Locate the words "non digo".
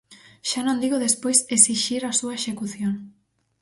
0.65-1.03